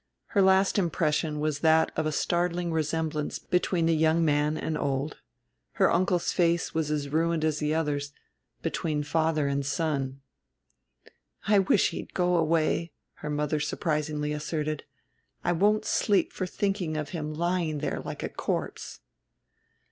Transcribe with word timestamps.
Her 0.29 0.41
last 0.41 0.79
impression 0.79 1.39
was 1.39 1.59
that 1.59 1.91
of 1.95 2.07
a 2.07 2.11
startling 2.11 2.71
resemblance 2.73 3.37
between 3.37 3.85
the 3.85 3.95
young 3.95 4.25
man 4.25 4.57
and 4.57 4.75
old 4.75 5.17
her 5.73 5.91
uncle's 5.93 6.31
face 6.31 6.73
was 6.73 6.89
as 6.89 7.09
ruined 7.09 7.45
as 7.45 7.59
the 7.59 7.75
other's 7.75 8.11
between 8.63 9.03
father 9.03 9.47
and 9.47 9.63
son. 9.63 10.21
"I 11.47 11.59
wish 11.59 11.91
he'd 11.91 12.15
go 12.15 12.35
away," 12.37 12.93
her 13.17 13.29
mother 13.29 13.59
surprisingly 13.59 14.33
asserted; 14.33 14.85
"I 15.43 15.51
won't 15.51 15.85
sleep 15.85 16.33
for 16.33 16.47
thinking 16.47 16.97
of 16.97 17.09
him 17.09 17.35
lying 17.35 17.77
there 17.77 17.99
like 17.99 18.23
a 18.23 18.29
corpse." 18.29 19.01